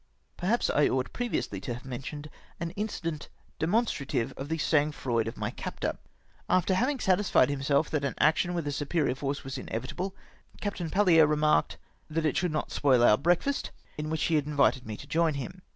[0.35, 2.27] Perhaps I ought previously to have mentioned
[2.59, 5.99] an incident demonstrative of the sang froid of my captor.
[6.49, 10.15] After havino; satisfied himself that an action with a superior force was inevitable,
[10.59, 10.79] Capt.
[10.89, 11.77] Palhere remarked,"
[12.09, 15.35] that it should not spoil our breakfast," in which he had invited me to join
[15.35, 15.59] liim.